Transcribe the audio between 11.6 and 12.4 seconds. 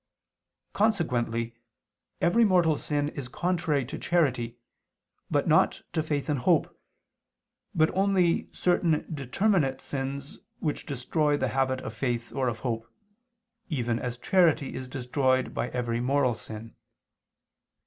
of faith